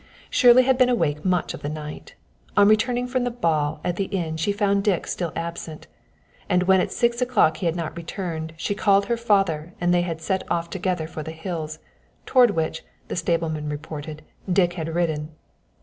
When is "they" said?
9.93-10.01